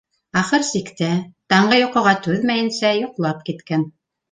Ахыр 0.39 0.63
сиктә, 0.69 1.09
таңғы 1.55 1.79
йоҡоға 1.83 2.15
түҙмәйенсә, 2.29 2.95
йоҡлап 3.05 3.47
киткән. 3.51 3.89